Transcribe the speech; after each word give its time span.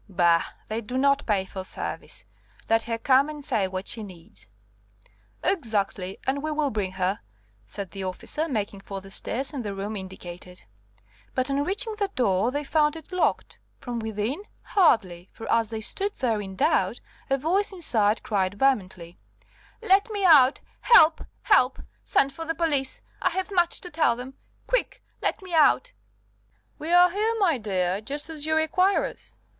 "Bah! 0.09 0.43
they 0.67 0.81
do 0.81 0.97
not 0.97 1.27
pay 1.27 1.45
for 1.45 1.63
service; 1.63 2.25
let 2.67 2.81
her 2.81 2.97
come 2.97 3.29
and 3.29 3.45
say 3.45 3.67
what 3.67 3.87
she 3.87 4.01
needs." 4.01 4.47
"Exactly; 5.43 6.17
and 6.25 6.41
we 6.41 6.49
will 6.49 6.71
bring 6.71 6.93
her," 6.93 7.19
said 7.67 7.91
the 7.91 8.03
officer, 8.03 8.49
making 8.49 8.79
for 8.81 8.99
the 8.99 9.11
stairs 9.11 9.53
and 9.53 9.63
the 9.63 9.75
room 9.75 9.95
indicated. 9.95 10.63
But 11.35 11.51
on 11.51 11.63
reaching 11.63 11.93
the 11.99 12.07
door, 12.15 12.49
they 12.49 12.63
found 12.63 12.95
it 12.95 13.11
locked. 13.11 13.59
From 13.77 13.99
within? 13.99 14.41
Hardly, 14.63 15.29
for 15.31 15.45
as 15.51 15.69
they 15.69 15.81
stood 15.81 16.15
there 16.15 16.41
in 16.41 16.55
doubt, 16.55 16.99
a 17.29 17.37
voice 17.37 17.71
inside 17.71 18.23
cried 18.23 18.55
vehemently: 18.55 19.19
"Let 19.83 20.09
me 20.09 20.25
out! 20.25 20.61
Help! 20.81 21.23
Help! 21.43 21.79
Send 22.03 22.33
for 22.33 22.43
the 22.45 22.55
police. 22.55 23.03
I 23.21 23.29
have 23.29 23.51
much 23.51 23.79
to 23.81 23.91
tell 23.91 24.15
them. 24.15 24.33
Quick! 24.65 25.03
Let 25.21 25.43
me 25.43 25.53
out." 25.53 25.93
"We 26.79 26.91
are 26.91 27.11
here, 27.11 27.35
my 27.39 27.59
dear, 27.59 28.01
just 28.01 28.31
as 28.31 28.47
you 28.47 28.55
require 28.55 29.05
us. 29.05 29.37